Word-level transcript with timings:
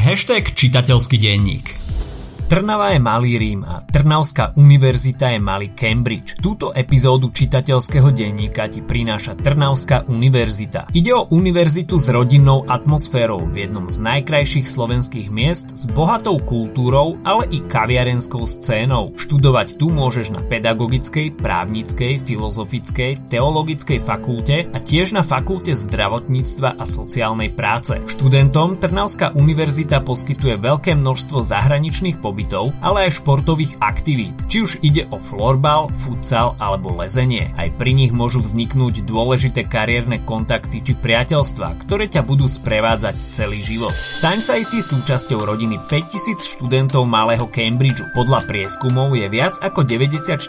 Hashtag 0.00 0.56
čitateľský 0.56 1.20
denník. 1.20 1.89
Trnava 2.50 2.90
je 2.90 2.98
malý 2.98 3.38
Rím 3.38 3.62
a 3.62 3.78
Trnavská 3.78 4.58
univerzita 4.58 5.30
je 5.30 5.38
malý 5.38 5.70
Cambridge. 5.70 6.34
Túto 6.42 6.74
epizódu 6.74 7.30
čitateľského 7.30 8.10
denníka 8.10 8.66
ti 8.66 8.82
prináša 8.82 9.38
Trnavská 9.38 10.10
univerzita. 10.10 10.90
Ide 10.90 11.14
o 11.14 11.30
univerzitu 11.30 11.94
s 11.94 12.10
rodinnou 12.10 12.66
atmosférou 12.66 13.46
v 13.54 13.70
jednom 13.70 13.86
z 13.86 14.02
najkrajších 14.02 14.66
slovenských 14.66 15.30
miest 15.30 15.78
s 15.78 15.86
bohatou 15.94 16.42
kultúrou, 16.42 17.22
ale 17.22 17.46
i 17.54 17.62
kaviarenskou 17.62 18.42
scénou. 18.50 19.14
Študovať 19.14 19.78
tu 19.78 19.86
môžeš 19.86 20.34
na 20.34 20.42
pedagogickej, 20.42 21.38
právnickej, 21.38 22.18
filozofickej, 22.18 23.30
teologickej 23.30 24.02
fakulte 24.02 24.66
a 24.74 24.78
tiež 24.82 25.14
na 25.14 25.22
fakulte 25.22 25.70
zdravotníctva 25.70 26.82
a 26.82 26.82
sociálnej 26.82 27.54
práce. 27.54 27.94
Študentom 28.10 28.74
Trnavská 28.74 29.38
univerzita 29.38 30.02
poskytuje 30.02 30.58
veľké 30.58 30.98
množstvo 30.98 31.46
zahraničných 31.46 32.18
pobytov 32.18 32.39
pobytov, 32.40 32.72
ale 32.80 33.04
aj 33.04 33.20
športových 33.20 33.76
aktivít, 33.84 34.32
či 34.48 34.64
už 34.64 34.80
ide 34.80 35.04
o 35.12 35.20
florbal, 35.20 35.92
futsal 35.92 36.56
alebo 36.56 36.96
lezenie. 36.96 37.52
Aj 37.60 37.68
pri 37.76 37.92
nich 37.92 38.16
môžu 38.16 38.40
vzniknúť 38.40 39.04
dôležité 39.04 39.68
kariérne 39.68 40.24
kontakty 40.24 40.80
či 40.80 40.96
priateľstva, 40.96 41.84
ktoré 41.84 42.08
ťa 42.08 42.24
budú 42.24 42.48
sprevádzať 42.48 43.12
celý 43.28 43.60
život. 43.60 43.92
Staň 43.92 44.40
sa 44.40 44.56
aj 44.56 44.72
ty 44.72 44.80
súčasťou 44.80 45.44
rodiny 45.44 45.76
5000 45.84 46.56
študentov 46.56 47.04
malého 47.04 47.44
Cambridgeu. 47.52 48.08
Podľa 48.16 48.48
prieskumov 48.48 49.12
je 49.12 49.28
viac 49.28 49.60
ako 49.60 49.84
94% 49.84 50.40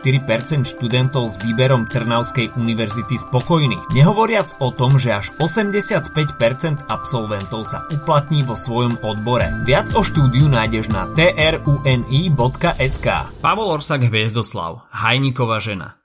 študentov 0.64 1.28
s 1.28 1.44
výberom 1.44 1.92
Trnavskej 1.92 2.56
univerzity 2.56 3.20
spokojných. 3.20 3.92
Nehovoriac 3.92 4.56
o 4.64 4.72
tom, 4.72 4.96
že 4.96 5.12
až 5.12 5.36
85% 5.44 6.88
absolventov 6.88 7.68
sa 7.68 7.84
uplatní 7.92 8.48
vo 8.48 8.56
svojom 8.56 8.96
odbore. 9.04 9.52
Viac 9.68 9.92
o 9.98 10.06
štúdiu 10.06 10.48
nájdeš 10.48 10.94
na 10.94 11.10
TRU 11.12 11.81
uni.sk 11.82 13.08
Pavol 13.42 13.74
Orsak 13.74 14.06
Hviezdoslav, 14.06 14.86
Hajníková 14.94 15.58
žena 15.58 15.98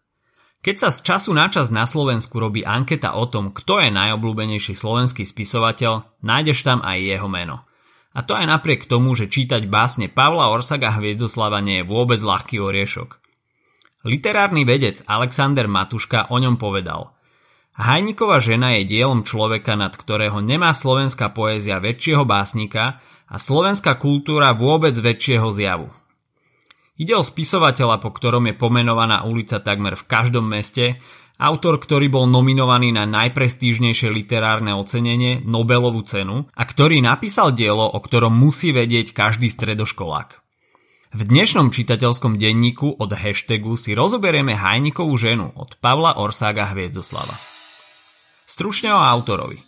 Keď 0.65 0.77
sa 0.81 0.89
z 0.89 1.05
času 1.05 1.37
na 1.37 1.53
čas 1.53 1.69
na 1.69 1.85
Slovensku 1.85 2.41
robí 2.41 2.65
anketa 2.65 3.13
o 3.13 3.29
tom, 3.29 3.53
kto 3.53 3.85
je 3.85 3.93
najobľúbenejší 3.93 4.73
slovenský 4.73 5.29
spisovateľ, 5.29 6.25
nájdeš 6.25 6.65
tam 6.65 6.81
aj 6.81 6.97
jeho 6.97 7.29
meno. 7.29 7.69
A 8.17 8.25
to 8.25 8.33
aj 8.33 8.49
napriek 8.49 8.89
tomu, 8.89 9.13
že 9.13 9.29
čítať 9.29 9.69
básne 9.69 10.09
Pavla 10.09 10.49
Orsaga 10.49 10.97
Hviezdoslava 10.97 11.61
nie 11.61 11.85
je 11.85 11.89
vôbec 11.89 12.25
ľahký 12.25 12.57
oriešok. 12.57 13.21
Literárny 14.09 14.65
vedec 14.65 15.05
Alexander 15.05 15.69
Matuška 15.69 16.33
o 16.33 16.41
ňom 16.41 16.57
povedal 16.57 17.16
Hajníková 17.77 18.41
žena 18.41 18.73
je 18.81 18.89
dielom 18.89 19.21
človeka, 19.21 19.77
nad 19.77 19.93
ktorého 19.93 20.41
nemá 20.41 20.73
slovenská 20.73 21.37
poézia 21.37 21.77
väčšieho 21.77 22.25
básnika 22.25 23.05
a 23.29 23.37
slovenská 23.37 24.01
kultúra 24.01 24.57
vôbec 24.57 24.97
väčšieho 24.97 25.53
zjavu. 25.53 25.93
Ide 26.97 27.13
o 27.13 27.21
spisovateľa, 27.21 28.01
po 28.01 28.09
ktorom 28.17 28.49
je 28.49 28.57
pomenovaná 28.57 29.29
ulica 29.29 29.61
takmer 29.61 29.93
v 29.93 30.09
každom 30.09 30.49
meste, 30.49 30.97
autor, 31.37 31.77
ktorý 31.77 32.09
bol 32.09 32.25
nominovaný 32.25 32.97
na 32.97 33.05
najprestížnejšie 33.05 34.09
literárne 34.09 34.73
ocenenie 34.73 35.45
Nobelovú 35.45 36.01
cenu 36.09 36.49
a 36.57 36.65
ktorý 36.65 37.05
napísal 37.05 37.53
dielo, 37.53 37.85
o 37.85 37.99
ktorom 38.01 38.33
musí 38.33 38.73
vedieť 38.73 39.13
každý 39.13 39.53
stredoškolák. 39.53 40.41
V 41.13 41.21
dnešnom 41.29 41.69
čitateľskom 41.69 42.41
denníku 42.41 42.97
od 42.97 43.13
hashtagu 43.13 43.77
si 43.77 43.93
rozoberieme 43.93 44.57
Hajnikovú 44.57 45.13
ženu 45.21 45.53
od 45.53 45.77
Pavla 45.85 46.17
Orsága 46.17 46.73
Hviezdoslava. 46.73 47.56
Stručne 48.47 48.95
o 48.95 49.03
autorovi. 49.03 49.59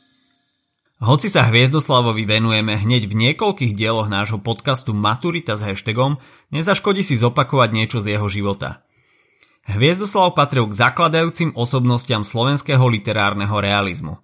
Hoci 1.03 1.27
sa 1.27 1.43
Hviezdoslavovi 1.51 2.23
venujeme 2.23 2.79
hneď 2.79 3.11
v 3.11 3.15
niekoľkých 3.27 3.75
dieloch 3.75 4.07
nášho 4.07 4.39
podcastu 4.39 4.95
Maturita 4.95 5.59
s 5.59 5.67
hashtagom, 5.67 6.23
nezaškodí 6.55 7.03
si 7.03 7.19
zopakovať 7.19 7.75
niečo 7.75 7.99
z 7.99 8.15
jeho 8.15 8.31
života. 8.31 8.87
Hviezdoslav 9.67 10.39
patril 10.39 10.71
k 10.71 10.79
zakladajúcim 10.79 11.59
osobnostiam 11.59 12.23
slovenského 12.23 12.87
literárneho 12.87 13.59
realizmu. 13.59 14.23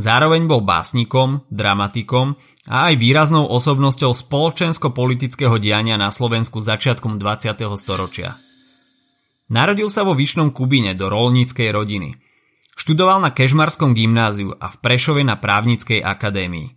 Zároveň 0.00 0.48
bol 0.48 0.64
básnikom, 0.64 1.44
dramatikom 1.52 2.40
a 2.72 2.88
aj 2.88 2.96
výraznou 2.96 3.52
osobnosťou 3.52 4.16
spoločensko-politického 4.16 5.60
diania 5.60 6.00
na 6.00 6.08
Slovensku 6.08 6.64
začiatkom 6.64 7.20
20. 7.20 7.52
storočia. 7.76 8.40
Narodil 9.52 9.92
sa 9.92 10.08
vo 10.08 10.16
Vyšnom 10.16 10.56
Kubine 10.56 10.96
do 10.96 11.12
rolníckej 11.12 11.68
rodiny– 11.68 12.16
Študoval 12.80 13.20
na 13.20 13.28
Kežmarskom 13.28 13.92
gymnáziu 13.92 14.56
a 14.56 14.72
v 14.72 14.80
Prešove 14.80 15.20
na 15.20 15.36
právnickej 15.36 16.00
akadémii. 16.00 16.72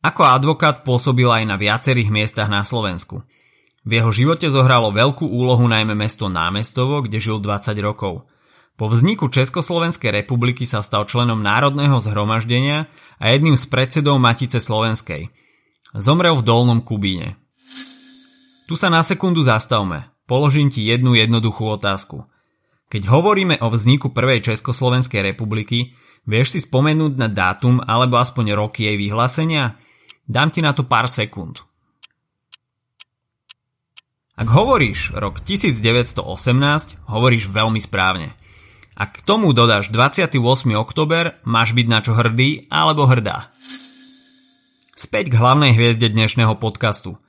Ako 0.00 0.24
advokát 0.24 0.80
pôsobil 0.80 1.28
aj 1.28 1.44
na 1.44 1.60
viacerých 1.60 2.08
miestach 2.08 2.48
na 2.48 2.64
Slovensku. 2.64 3.20
V 3.84 3.90
jeho 4.00 4.08
živote 4.08 4.48
zohralo 4.48 4.88
veľkú 4.96 5.28
úlohu 5.28 5.68
najmä 5.68 5.92
mesto 5.92 6.32
Námestovo, 6.32 7.04
kde 7.04 7.20
žil 7.20 7.36
20 7.36 7.68
rokov. 7.84 8.24
Po 8.80 8.88
vzniku 8.88 9.28
Československej 9.28 10.24
republiky 10.24 10.64
sa 10.64 10.80
stal 10.80 11.04
členom 11.04 11.44
Národného 11.44 12.00
zhromaždenia 12.00 12.88
a 13.20 13.24
jedným 13.36 13.60
z 13.60 13.68
predsedov 13.68 14.16
Matice 14.16 14.56
Slovenskej. 14.56 15.28
Zomrel 15.92 16.32
v 16.40 16.48
Dolnom 16.48 16.80
Kubíne. 16.80 17.36
Tu 18.64 18.72
sa 18.80 18.88
na 18.88 19.04
sekundu 19.04 19.44
zastavme. 19.44 20.08
Položím 20.24 20.72
ti 20.72 20.80
jednu 20.88 21.12
jednoduchú 21.12 21.76
otázku. 21.76 22.24
Keď 22.92 23.08
hovoríme 23.08 23.56
o 23.64 23.72
vzniku 23.72 24.12
prvej 24.12 24.44
Československej 24.52 25.32
republiky, 25.32 25.96
vieš 26.28 26.52
si 26.52 26.58
spomenúť 26.60 27.16
na 27.16 27.24
dátum 27.24 27.80
alebo 27.80 28.20
aspoň 28.20 28.52
roky 28.52 28.84
jej 28.84 29.00
vyhlásenia? 29.00 29.80
Dám 30.28 30.52
ti 30.52 30.60
na 30.60 30.76
to 30.76 30.84
pár 30.84 31.08
sekúnd. 31.08 31.64
Ak 34.36 34.44
hovoríš 34.44 35.16
rok 35.16 35.40
1918, 35.40 36.20
hovoríš 37.08 37.48
veľmi 37.48 37.80
správne. 37.80 38.36
Ak 38.92 39.16
k 39.16 39.24
tomu 39.24 39.56
dodáš 39.56 39.88
28. 39.88 40.36
oktober, 40.76 41.40
máš 41.48 41.72
byť 41.72 41.86
na 41.88 42.04
čo 42.04 42.12
hrdý 42.12 42.68
alebo 42.68 43.08
hrdá. 43.08 43.48
Späť 44.92 45.32
k 45.32 45.40
hlavnej 45.40 45.72
hviezde 45.72 46.12
dnešného 46.12 46.60
podcastu– 46.60 47.16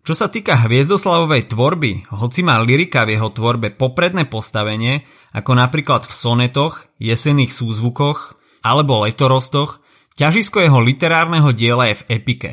čo 0.00 0.16
sa 0.16 0.32
týka 0.32 0.56
Hviezdoslavovej 0.56 1.52
tvorby, 1.52 2.08
hoci 2.08 2.40
má 2.40 2.56
lyrika 2.64 3.04
v 3.04 3.20
jeho 3.20 3.28
tvorbe 3.28 3.68
popredné 3.76 4.24
postavenie, 4.24 5.04
ako 5.36 5.52
napríklad 5.52 6.08
v 6.08 6.12
sonetoch, 6.12 6.88
jesenných 6.96 7.52
súzvukoch 7.52 8.40
alebo 8.64 9.04
letorostoch, 9.04 9.84
ťažisko 10.16 10.64
jeho 10.64 10.80
literárneho 10.80 11.52
diela 11.52 11.92
je 11.92 12.00
v 12.00 12.06
epike. 12.16 12.50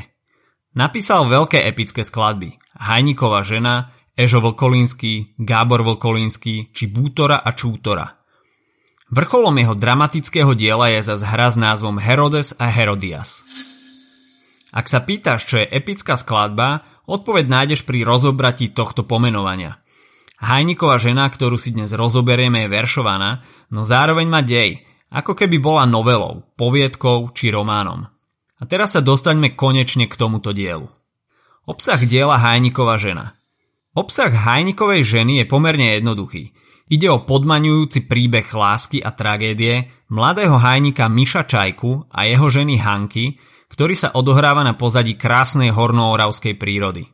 Napísal 0.75 1.25
veľké 1.31 1.63
epické 1.63 2.03
skladby 2.03 2.59
Hajníková 2.77 3.41
žena, 3.41 3.95
Ežo 4.13 4.43
Vlkolínsky, 4.43 5.37
Gábor 5.39 5.81
Vlkolínsky 5.81 6.69
či 6.75 6.85
Bútora 6.89 7.41
a 7.41 7.53
Čútora. 7.53 8.17
Vrcholom 9.07 9.55
jeho 9.55 9.71
dramatického 9.71 10.51
diela 10.51 10.91
je 10.91 10.99
zas 10.99 11.23
hra 11.23 11.47
s 11.47 11.55
názvom 11.55 11.95
Herodes 11.95 12.51
a 12.59 12.67
Herodias. 12.67 13.41
Ak 14.75 14.91
sa 14.91 14.99
pýtaš, 14.99 15.47
čo 15.47 15.63
je 15.63 15.71
epická 15.71 16.19
skladba, 16.19 16.83
Odpoveď 17.07 17.47
nájdeš 17.47 17.87
pri 17.87 18.03
rozobratí 18.03 18.75
tohto 18.75 19.07
pomenovania. 19.07 19.79
Hajniková 20.43 20.99
žena, 20.99 21.23
ktorú 21.31 21.55
si 21.55 21.71
dnes 21.71 21.95
rozoberieme, 21.95 22.67
je 22.67 22.69
veršovaná, 22.69 23.41
no 23.71 23.87
zároveň 23.87 24.27
má 24.27 24.43
dej, 24.43 24.83
ako 25.07 25.33
keby 25.33 25.57
bola 25.57 25.87
novelou, 25.87 26.43
poviedkou 26.59 27.31
či 27.31 27.47
románom. 27.47 28.05
A 28.59 28.63
teraz 28.67 28.93
sa 28.93 29.01
dostaňme 29.01 29.55
konečne 29.55 30.11
k 30.11 30.19
tomuto 30.19 30.51
dielu. 30.51 30.85
Obsah 31.63 31.99
diela 32.03 32.35
Hajniková 32.35 32.99
žena. 32.99 33.39
Obsah 33.95 34.29
Hajnikovej 34.29 35.07
ženy 35.07 35.41
je 35.41 35.45
pomerne 35.47 35.95
jednoduchý. 35.95 36.51
Ide 36.91 37.07
o 37.07 37.23
podmaňujúci 37.23 38.07
príbeh 38.07 38.47
lásky 38.51 38.99
a 38.99 39.15
tragédie 39.15 39.91
mladého 40.07 40.55
hajnika 40.55 41.11
Miša 41.11 41.43
Čajku 41.43 42.07
a 42.07 42.23
jeho 42.23 42.47
ženy 42.47 42.79
Hanky, 42.79 43.35
ktorý 43.67 43.95
sa 43.95 44.09
odohráva 44.15 44.63
na 44.63 44.73
pozadí 44.75 45.19
krásnej 45.19 45.71
hornooravskej 45.75 46.55
prírody. 46.55 47.07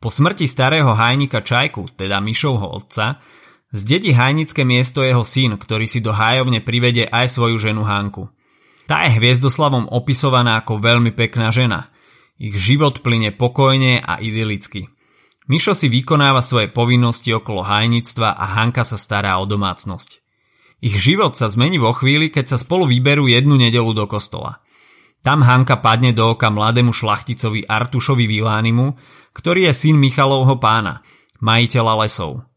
Po 0.00 0.08
smrti 0.08 0.48
starého 0.48 0.96
hajnika 0.96 1.44
Čajku, 1.44 1.92
teda 1.92 2.24
Mišovho 2.24 2.72
otca, 2.72 3.20
zdedí 3.68 4.16
hajnické 4.16 4.64
miesto 4.64 5.04
jeho 5.04 5.24
syn, 5.24 5.60
ktorý 5.60 5.84
si 5.84 6.00
do 6.00 6.16
hájovne 6.16 6.64
privedie 6.64 7.04
aj 7.04 7.36
svoju 7.36 7.60
ženu 7.60 7.84
Hanku. 7.84 8.32
Tá 8.88 9.06
je 9.06 9.20
hviezdoslavom 9.20 9.92
opisovaná 9.92 10.58
ako 10.64 10.80
veľmi 10.80 11.12
pekná 11.12 11.52
žena. 11.52 11.92
Ich 12.40 12.56
život 12.56 13.04
plyne 13.04 13.30
pokojne 13.30 14.00
a 14.00 14.18
idylicky. 14.18 14.88
Mišo 15.50 15.76
si 15.76 15.92
vykonáva 15.92 16.40
svoje 16.40 16.72
povinnosti 16.72 17.34
okolo 17.34 17.60
hajnictva 17.60 18.38
a 18.38 18.44
Hanka 18.56 18.86
sa 18.86 18.96
stará 18.96 19.36
o 19.36 19.44
domácnosť. 19.44 20.22
Ich 20.80 20.96
život 20.96 21.36
sa 21.36 21.52
zmení 21.52 21.76
vo 21.76 21.92
chvíli, 21.92 22.32
keď 22.32 22.54
sa 22.54 22.58
spolu 22.58 22.88
vyberú 22.88 23.28
jednu 23.28 23.60
nedelu 23.60 23.92
do 23.92 24.08
kostola. 24.08 24.64
Tam 25.20 25.44
Hanka 25.44 25.76
padne 25.84 26.16
do 26.16 26.32
oka 26.32 26.48
mladému 26.48 26.96
šlachticovi 26.96 27.68
Artušovi 27.68 28.24
Vilánimu, 28.24 28.96
ktorý 29.36 29.68
je 29.68 29.72
syn 29.76 30.00
Michalovho 30.00 30.56
pána, 30.56 31.04
majiteľa 31.44 31.94
lesov. 32.04 32.48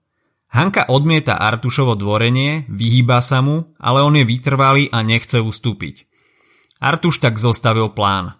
Hanka 0.53 0.87
odmieta 0.87 1.35
Artušovo 1.35 1.97
dvorenie, 1.97 2.69
vyhýba 2.69 3.19
sa 3.19 3.43
mu, 3.43 3.67
ale 3.81 3.99
on 4.05 4.15
je 4.15 4.23
vytrvalý 4.23 4.87
a 4.93 5.01
nechce 5.03 5.41
ustúpiť. 5.41 6.07
Artuš 6.79 7.19
tak 7.19 7.35
zostavil 7.41 7.91
plán. 7.91 8.37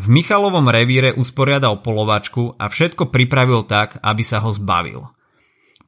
V 0.00 0.08
Michalovom 0.08 0.70
revíre 0.72 1.12
usporiadal 1.12 1.84
polovačku 1.84 2.56
a 2.56 2.70
všetko 2.70 3.12
pripravil 3.12 3.68
tak, 3.68 4.00
aby 4.00 4.22
sa 4.24 4.40
ho 4.40 4.48
zbavil. 4.48 5.04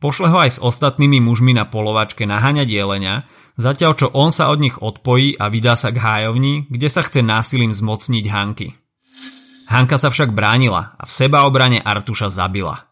Pošle 0.03 0.35
ho 0.35 0.43
aj 0.43 0.59
s 0.59 0.63
ostatnými 0.63 1.23
mužmi 1.23 1.55
na 1.55 1.63
polovačke 1.63 2.27
naháňať 2.27 2.67
jelenia, 2.67 3.23
zatiaľ 3.55 3.93
čo 3.95 4.11
on 4.11 4.35
sa 4.35 4.51
od 4.51 4.59
nich 4.59 4.75
odpojí 4.75 5.39
a 5.39 5.47
vydá 5.47 5.79
sa 5.79 5.95
k 5.95 6.03
hájovni, 6.03 6.67
kde 6.67 6.91
sa 6.91 7.07
chce 7.07 7.23
násilím 7.23 7.71
zmocniť 7.71 8.25
Hanky. 8.27 8.75
Hanka 9.71 9.97
sa 10.03 10.11
však 10.11 10.35
bránila 10.35 10.99
a 10.99 11.07
v 11.07 11.13
sebaobrane 11.15 11.79
Artuša 11.79 12.35
zabila. 12.35 12.92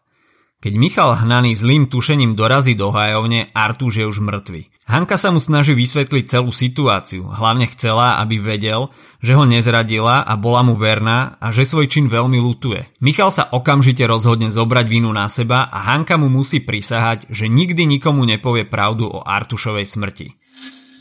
Keď 0.61 0.73
Michal 0.77 1.17
hnaný 1.17 1.57
zlým 1.57 1.89
tušením 1.89 2.37
dorazí 2.37 2.77
do 2.77 2.93
hajovne, 2.93 3.49
Artúš 3.49 3.97
je 3.97 4.05
už 4.05 4.21
mŕtvy. 4.21 4.69
Hanka 4.85 5.17
sa 5.17 5.33
mu 5.33 5.41
snaží 5.41 5.73
vysvetliť 5.73 6.29
celú 6.29 6.53
situáciu, 6.53 7.25
hlavne 7.33 7.65
chcela, 7.73 8.21
aby 8.21 8.37
vedel, 8.37 8.93
že 9.25 9.33
ho 9.33 9.41
nezradila 9.41 10.21
a 10.21 10.37
bola 10.37 10.61
mu 10.61 10.77
verná 10.77 11.41
a 11.41 11.49
že 11.49 11.65
svoj 11.65 11.89
čin 11.89 12.05
veľmi 12.13 12.37
lutuje. 12.37 12.93
Michal 13.01 13.33
sa 13.33 13.49
okamžite 13.49 14.05
rozhodne 14.05 14.53
zobrať 14.53 14.85
vinu 14.85 15.09
na 15.09 15.25
seba 15.33 15.65
a 15.65 15.81
Hanka 15.81 16.21
mu 16.21 16.29
musí 16.29 16.61
prisahať, 16.61 17.25
že 17.33 17.49
nikdy 17.49 17.89
nikomu 17.97 18.21
nepovie 18.29 18.69
pravdu 18.69 19.09
o 19.09 19.25
Artušovej 19.25 19.89
smrti. 19.89 20.27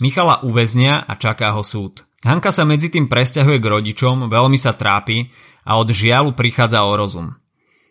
Michala 0.00 0.40
uväznia 0.40 1.04
a 1.04 1.20
čaká 1.20 1.52
ho 1.52 1.60
súd. 1.60 2.08
Hanka 2.24 2.48
sa 2.48 2.64
medzi 2.64 2.88
tým 2.88 3.12
presťahuje 3.12 3.60
k 3.60 3.70
rodičom, 3.76 4.32
veľmi 4.32 4.56
sa 4.56 4.72
trápi 4.72 5.28
a 5.68 5.76
od 5.76 5.92
žialu 5.92 6.32
prichádza 6.32 6.80
o 6.84 6.96
rozum. 6.96 7.39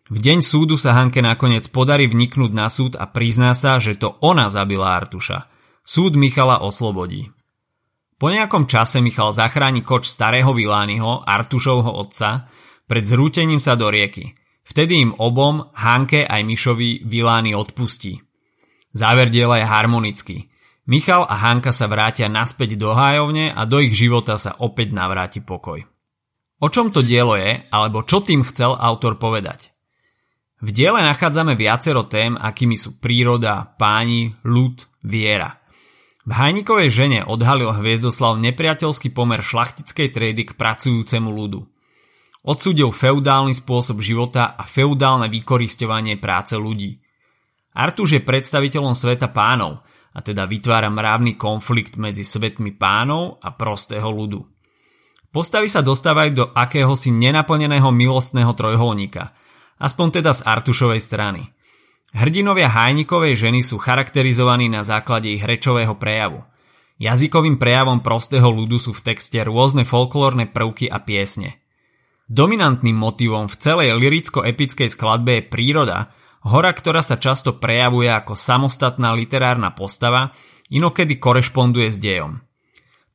V 0.09 0.17
deň 0.17 0.41
súdu 0.41 0.73
sa 0.73 0.97
Hanke 0.97 1.21
nakoniec 1.21 1.69
podarí 1.69 2.09
vniknúť 2.09 2.49
na 2.49 2.73
súd 2.73 2.97
a 2.97 3.05
prizná 3.05 3.53
sa, 3.53 3.77
že 3.77 3.93
to 3.93 4.17
ona 4.25 4.49
zabila 4.49 4.97
Artuša. 4.97 5.45
Súd 5.85 6.17
Michala 6.17 6.65
oslobodí. 6.65 7.29
Po 8.17 8.33
nejakom 8.33 8.65
čase 8.65 9.05
Michal 9.05 9.29
zachráni 9.29 9.85
koč 9.85 10.09
starého 10.09 10.49
Vilányho, 10.49 11.21
Artušovho 11.29 11.93
otca, 11.93 12.49
pred 12.89 13.05
zrútením 13.05 13.61
sa 13.61 13.77
do 13.77 13.93
rieky. 13.93 14.33
Vtedy 14.65 14.97
im 14.97 15.13
obom, 15.13 15.69
Hanke 15.77 16.25
aj 16.25 16.41
Mišovi, 16.41 17.05
Vilány 17.05 17.53
odpustí. 17.53 18.17
Záver 18.89 19.29
diela 19.29 19.61
je 19.61 19.65
harmonický. 19.69 20.37
Michal 20.89 21.29
a 21.29 21.37
Hanka 21.37 21.69
sa 21.69 21.85
vrátia 21.85 22.25
naspäť 22.25 22.81
do 22.81 22.97
hájovne 22.97 23.53
a 23.53 23.61
do 23.69 23.77
ich 23.77 23.93
života 23.93 24.41
sa 24.41 24.57
opäť 24.57 24.89
navráti 24.89 25.45
pokoj. 25.45 25.85
O 26.59 26.67
čom 26.73 26.89
to 26.89 27.05
dielo 27.05 27.37
je, 27.37 27.61
alebo 27.69 28.01
čo 28.01 28.25
tým 28.25 28.41
chcel 28.41 28.73
autor 28.73 29.21
povedať? 29.21 29.69
V 30.59 30.75
diele 30.75 30.99
nachádzame 30.99 31.55
viacero 31.55 32.03
tém, 32.03 32.35
akými 32.35 32.75
sú 32.75 32.99
príroda, 32.99 33.63
páni, 33.79 34.35
ľud, 34.43 34.83
viera. 35.07 35.63
V 36.27 36.35
Hajnikovej 36.35 36.91
žene 36.91 37.19
odhalil 37.23 37.71
Hviezdoslav 37.71 38.35
nepriateľský 38.43 39.15
pomer 39.15 39.39
šlachtickej 39.39 40.07
triedy 40.11 40.43
k 40.51 40.55
pracujúcemu 40.59 41.31
ľudu. 41.31 41.63
Odsúdil 42.43 42.91
feudálny 42.91 43.55
spôsob 43.55 44.03
života 44.03 44.51
a 44.59 44.67
feudálne 44.67 45.31
vykoristovanie 45.31 46.19
práce 46.19 46.59
ľudí. 46.59 46.99
Artuš 47.79 48.19
je 48.19 48.21
predstaviteľom 48.21 48.91
sveta 48.91 49.31
pánov, 49.31 49.87
a 50.11 50.19
teda 50.19 50.43
vytvára 50.43 50.91
mravný 50.91 51.39
konflikt 51.39 51.95
medzi 51.95 52.27
svetmi 52.27 52.75
pánov 52.75 53.39
a 53.39 53.55
prostého 53.55 54.11
ľudu. 54.11 54.43
Postavy 55.31 55.71
sa 55.71 55.79
dostávajú 55.79 56.31
do 56.35 56.45
akéhosi 56.51 57.15
nenaplneného 57.15 57.87
milostného 57.95 58.51
trojholníka– 58.51 59.31
aspoň 59.79 60.21
teda 60.21 60.31
z 60.35 60.45
Artušovej 60.45 61.01
strany. 61.01 61.49
Hrdinovia 62.11 62.67
Hajnikovej 62.67 63.37
ženy 63.37 63.61
sú 63.63 63.79
charakterizovaní 63.79 64.67
na 64.67 64.83
základe 64.83 65.29
ich 65.29 65.45
rečového 65.45 65.95
prejavu. 65.95 66.43
Jazykovým 66.99 67.55
prejavom 67.55 68.03
prostého 68.03 68.51
ľudu 68.51 68.75
sú 68.75 68.91
v 68.91 69.13
texte 69.13 69.39
rôzne 69.39 69.87
folklórne 69.87 70.51
prvky 70.51 70.91
a 70.91 70.99
piesne. 70.99 71.63
Dominantným 72.27 72.97
motivom 72.97 73.47
v 73.47 73.55
celej 73.55 73.95
liricko-epickej 73.95 74.89
skladbe 74.91 75.39
je 75.39 75.47
príroda, 75.47 76.11
hora, 76.43 76.75
ktorá 76.75 76.99
sa 77.01 77.15
často 77.15 77.57
prejavuje 77.57 78.11
ako 78.11 78.35
samostatná 78.35 79.15
literárna 79.15 79.71
postava, 79.71 80.35
inokedy 80.69 81.17
korešponduje 81.17 81.89
s 81.89 81.97
dejom. 82.03 82.43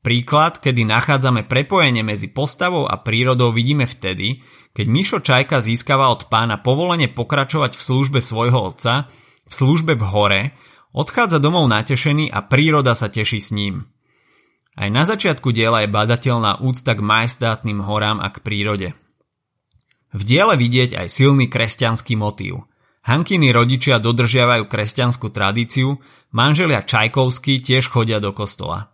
Príklad, 0.05 0.61
kedy 0.61 0.85
nachádzame 0.85 1.49
prepojenie 1.49 2.05
medzi 2.05 2.29
postavou 2.29 2.85
a 2.85 3.01
prírodou 3.01 3.57
vidíme 3.57 3.89
vtedy, 3.89 4.45
keď 4.77 4.85
Mišo 4.85 5.19
Čajka 5.25 5.65
získava 5.65 6.13
od 6.13 6.29
pána 6.29 6.61
povolenie 6.61 7.09
pokračovať 7.09 7.73
v 7.73 7.83
službe 7.89 8.21
svojho 8.21 8.69
otca, 8.69 9.09
v 9.49 9.53
službe 9.57 9.97
v 9.97 10.05
hore, 10.05 10.43
odchádza 10.93 11.41
domov 11.41 11.73
natešený 11.73 12.29
a 12.29 12.45
príroda 12.45 12.93
sa 12.93 13.09
teší 13.09 13.41
s 13.41 13.49
ním. 13.57 13.89
Aj 14.77 14.93
na 14.93 15.09
začiatku 15.09 15.57
diela 15.57 15.81
je 15.81 15.89
badateľná 15.89 16.61
úcta 16.61 16.93
k 16.93 17.01
majestátnym 17.01 17.81
horám 17.81 18.21
a 18.21 18.29
k 18.29 18.45
prírode. 18.45 18.89
V 20.13 20.21
diele 20.21 20.61
vidieť 20.61 21.01
aj 21.01 21.09
silný 21.09 21.49
kresťanský 21.49 22.13
motív. 22.21 22.69
Hankiny 23.09 23.57
rodičia 23.57 23.97
dodržiavajú 23.97 24.69
kresťanskú 24.69 25.33
tradíciu, 25.33 25.97
manželia 26.29 26.85
Čajkovský 26.85 27.65
tiež 27.65 27.89
chodia 27.89 28.21
do 28.21 28.37
kostola. 28.37 28.94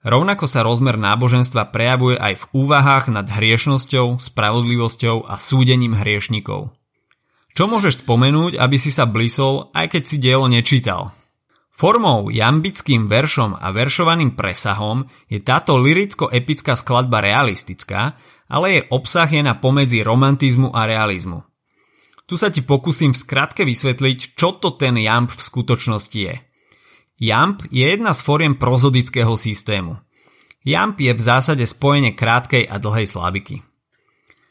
Rovnako 0.00 0.48
sa 0.48 0.64
rozmer 0.64 0.96
náboženstva 0.96 1.68
prejavuje 1.76 2.16
aj 2.16 2.34
v 2.40 2.44
úvahách 2.64 3.12
nad 3.12 3.28
hriešnosťou, 3.28 4.16
spravodlivosťou 4.16 5.28
a 5.28 5.36
súdením 5.36 5.92
hriešnikov. 5.92 6.72
Čo 7.52 7.68
môžeš 7.68 8.00
spomenúť, 8.00 8.56
aby 8.56 8.80
si 8.80 8.88
sa 8.88 9.04
blisol, 9.04 9.68
aj 9.76 9.92
keď 9.92 10.02
si 10.08 10.16
dielo 10.16 10.48
nečítal? 10.48 11.12
Formou, 11.68 12.32
jambickým 12.32 13.12
veršom 13.12 13.60
a 13.60 13.72
veršovaným 13.72 14.36
presahom 14.36 15.04
je 15.28 15.40
táto 15.44 15.76
liricko-epická 15.76 16.80
skladba 16.80 17.20
realistická, 17.20 18.16
ale 18.48 18.66
jej 18.72 18.84
obsah 18.88 19.28
je 19.28 19.44
na 19.44 19.52
pomedzi 19.52 20.00
romantizmu 20.00 20.72
a 20.72 20.88
realizmu. 20.88 21.44
Tu 22.24 22.40
sa 22.40 22.48
ti 22.48 22.64
pokúsim 22.64 23.12
v 23.12 23.20
skratke 23.20 23.68
vysvetliť, 23.68 24.32
čo 24.32 24.56
to 24.56 24.80
ten 24.80 24.96
jamb 24.96 25.28
v 25.28 25.40
skutočnosti 25.44 26.20
je– 26.24 26.34
JAMP 27.20 27.68
je 27.68 27.84
jedna 27.84 28.16
z 28.16 28.24
foriem 28.24 28.56
prozodického 28.56 29.36
systému. 29.36 30.00
JAMP 30.64 31.04
je 31.04 31.12
v 31.12 31.20
zásade 31.20 31.64
spojenie 31.68 32.16
krátkej 32.16 32.64
a 32.64 32.80
dlhej 32.80 33.06
slabiky. 33.12 33.56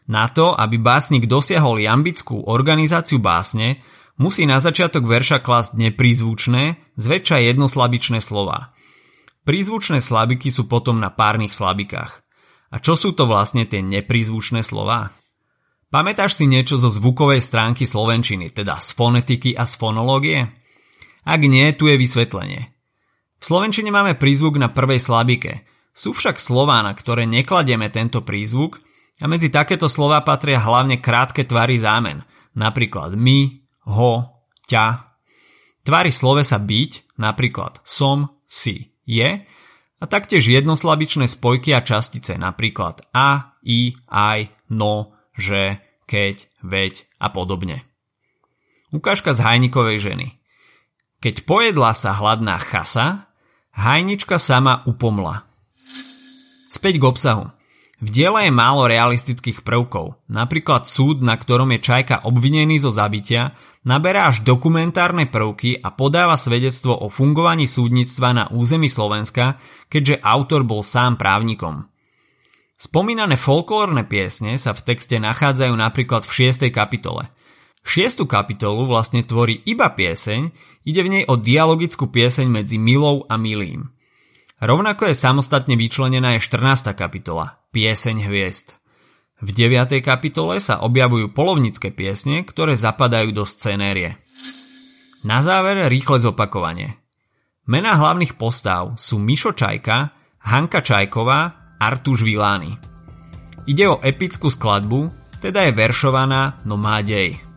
Na 0.10 0.30
to, 0.30 0.54
aby 0.54 0.78
básnik 0.78 1.26
dosiahol 1.26 1.82
jambickú 1.82 2.46
organizáciu 2.46 3.18
básne, 3.18 3.82
musí 4.22 4.46
na 4.46 4.62
začiatok 4.62 5.06
verša 5.06 5.42
klasť 5.42 5.78
neprízvučné, 5.78 6.94
zväčša 6.98 7.38
jednoslabičné 7.54 8.22
slova. 8.22 8.74
Prízvučné 9.46 10.02
slabiky 10.02 10.54
sú 10.54 10.70
potom 10.70 11.02
na 11.02 11.10
párnych 11.10 11.54
slabikách. 11.54 12.22
A 12.70 12.78
čo 12.78 12.94
sú 12.94 13.18
to 13.18 13.26
vlastne 13.26 13.66
tie 13.66 13.82
neprízvučné 13.82 14.62
slova? 14.62 15.10
Pamätáš 15.90 16.38
si 16.38 16.46
niečo 16.46 16.78
zo 16.78 16.94
zvukovej 16.94 17.42
stránky 17.42 17.90
slovenčiny, 17.90 18.54
teda 18.54 18.78
z 18.78 18.94
fonetiky 18.94 19.58
a 19.58 19.66
z 19.66 19.74
fonológie? 19.74 20.59
Ak 21.26 21.42
nie, 21.44 21.72
tu 21.76 21.88
je 21.88 22.00
vysvetlenie. 22.00 22.72
V 23.40 23.44
slovenčine 23.44 23.92
máme 23.92 24.20
prízvuk 24.20 24.60
na 24.60 24.68
prvej 24.68 25.00
slabike. 25.00 25.64
Sú 25.96 26.12
však 26.12 26.40
slová, 26.40 26.84
na 26.84 26.92
ktoré 26.92 27.24
nekladieme 27.28 27.88
tento 27.92 28.24
prízvuk 28.24 28.84
a 29.20 29.26
medzi 29.28 29.52
takéto 29.52 29.88
slova 29.92 30.24
patria 30.24 30.60
hlavne 30.60 31.00
krátke 31.00 31.44
tvary 31.44 31.80
zámen, 31.80 32.24
napríklad 32.56 33.16
my, 33.20 33.64
ho, 33.88 34.44
ťa. 34.68 35.18
Tvary 35.84 36.12
sa 36.12 36.60
byť, 36.60 37.20
napríklad 37.20 37.84
som, 37.84 38.40
si, 38.48 38.96
je 39.04 39.44
a 40.00 40.04
taktiež 40.08 40.48
jednoslabičné 40.48 41.28
spojky 41.28 41.76
a 41.76 41.84
častice, 41.84 42.40
napríklad 42.40 43.04
a, 43.12 43.60
i, 43.66 44.00
aj, 44.08 44.48
no, 44.72 45.12
že, 45.36 45.84
keď, 46.08 46.48
veď 46.64 47.04
a 47.20 47.28
podobne. 47.30 47.84
Ukážka 48.96 49.36
z 49.36 49.44
hajnikovej 49.44 50.00
ženy. 50.00 50.39
Keď 51.20 51.44
pojedla 51.44 51.92
sa 51.92 52.16
hladná 52.16 52.56
chasa, 52.64 53.28
hajnička 53.76 54.40
sama 54.40 54.88
upomla. 54.88 55.44
Späť 56.72 56.96
k 56.96 57.04
obsahu. 57.04 57.52
V 58.00 58.08
diele 58.08 58.48
je 58.48 58.54
málo 58.56 58.88
realistických 58.88 59.68
prvkov. 59.68 60.16
Napríklad 60.32 60.88
súd, 60.88 61.20
na 61.20 61.36
ktorom 61.36 61.76
je 61.76 61.84
Čajka 61.84 62.24
obvinený 62.24 62.80
zo 62.80 62.88
zabitia, 62.88 63.52
naberá 63.84 64.32
až 64.32 64.48
dokumentárne 64.48 65.28
prvky 65.28 65.84
a 65.84 65.92
podáva 65.92 66.40
svedectvo 66.40 66.96
o 66.96 67.12
fungovaní 67.12 67.68
súdnictva 67.68 68.32
na 68.32 68.46
území 68.56 68.88
Slovenska, 68.88 69.60
keďže 69.92 70.24
autor 70.24 70.64
bol 70.64 70.88
sám 70.88 71.20
právnikom. 71.20 71.84
Spomínané 72.80 73.36
folklórne 73.36 74.08
piesne 74.08 74.56
sa 74.56 74.72
v 74.72 74.88
texte 74.88 75.20
nachádzajú 75.20 75.76
napríklad 75.76 76.24
v 76.24 76.48
6. 76.48 76.72
kapitole– 76.72 77.28
Šiestu 77.90 78.30
kapitolu 78.30 78.86
vlastne 78.86 79.26
tvorí 79.26 79.66
iba 79.66 79.90
pieseň, 79.90 80.54
ide 80.86 81.02
v 81.02 81.10
nej 81.10 81.24
o 81.26 81.34
dialogickú 81.34 82.06
pieseň 82.14 82.46
medzi 82.46 82.78
milou 82.78 83.26
a 83.26 83.34
milým. 83.34 83.90
Rovnako 84.62 85.10
je 85.10 85.18
samostatne 85.18 85.74
vyčlenená 85.74 86.38
aj 86.38 86.54
14. 86.54 86.94
kapitola, 86.94 87.58
pieseň 87.74 88.30
hviezd. 88.30 88.78
V 89.42 89.50
9. 89.50 90.06
kapitole 90.06 90.62
sa 90.62 90.86
objavujú 90.86 91.34
polovnícke 91.34 91.90
piesne, 91.90 92.46
ktoré 92.46 92.78
zapadajú 92.78 93.34
do 93.34 93.42
scenérie. 93.50 94.22
Na 95.26 95.42
záver 95.42 95.82
rýchle 95.90 96.22
zopakovanie. 96.22 96.94
Mená 97.66 97.98
hlavných 97.98 98.38
postav 98.38 99.02
sú 99.02 99.18
Mišo 99.18 99.58
Čajka, 99.58 100.14
Hanka 100.46 100.86
Čajková, 100.86 101.74
Artuš 101.82 102.22
Vilány. 102.22 102.78
Ide 103.66 103.86
o 103.90 103.98
epickú 103.98 104.54
skladbu, 104.54 105.10
teda 105.42 105.66
je 105.66 105.72
veršovaná, 105.74 106.62
no 106.70 106.78
má 106.78 107.02
dej. 107.02 107.49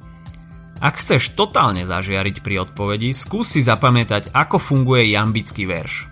Ak 0.83 0.99
chceš 0.99 1.39
totálne 1.39 1.87
zažiariť 1.87 2.43
pri 2.43 2.67
odpovedi, 2.67 3.15
skús 3.15 3.55
si 3.55 3.63
zapamätať, 3.63 4.35
ako 4.35 4.59
funguje 4.59 5.15
jambický 5.15 5.63
verš. 5.71 6.11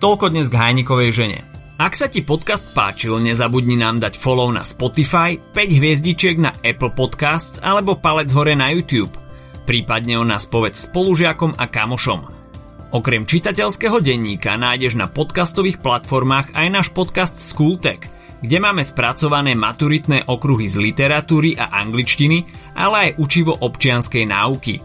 Toľko 0.00 0.32
dnes 0.32 0.48
k 0.48 0.56
Hajnikovej 0.56 1.12
žene. 1.12 1.40
Ak 1.76 1.92
sa 1.92 2.08
ti 2.08 2.24
podcast 2.24 2.72
páčil, 2.72 3.20
nezabudni 3.20 3.76
nám 3.76 4.00
dať 4.00 4.16
follow 4.16 4.48
na 4.48 4.64
Spotify, 4.64 5.36
5 5.36 5.76
hviezdičiek 5.76 6.40
na 6.40 6.56
Apple 6.64 6.96
Podcasts 6.96 7.60
alebo 7.60 8.00
palec 8.00 8.32
hore 8.32 8.56
na 8.56 8.72
YouTube. 8.72 9.12
Prípadne 9.68 10.16
o 10.16 10.24
nás 10.24 10.48
povedz 10.48 10.88
spolužiakom 10.88 11.60
a 11.60 11.68
kamošom. 11.68 12.20
Okrem 12.96 13.28
čitateľského 13.28 14.00
denníka 14.00 14.56
nájdeš 14.56 14.96
na 14.96 15.04
podcastových 15.04 15.84
platformách 15.84 16.56
aj 16.56 16.66
náš 16.72 16.88
podcast 16.96 17.36
Schooltech– 17.36 18.08
kde 18.40 18.56
máme 18.60 18.84
spracované 18.84 19.56
maturitné 19.56 20.28
okruhy 20.28 20.68
z 20.68 20.76
literatúry 20.80 21.56
a 21.56 21.72
angličtiny, 21.80 22.44
ale 22.76 22.96
aj 23.08 23.10
učivo 23.20 23.56
občianskej 23.56 24.24
náuky. 24.28 24.80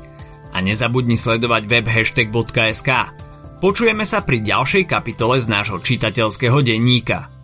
A 0.56 0.64
nezabudni 0.64 1.20
sledovať 1.20 1.64
web 1.68 1.86
hashtag.sk. 1.88 2.90
Počujeme 3.60 4.08
sa 4.08 4.24
pri 4.24 4.44
ďalšej 4.44 4.84
kapitole 4.88 5.36
z 5.40 5.48
nášho 5.52 5.84
čitateľského 5.84 6.64
denníka. 6.64 7.35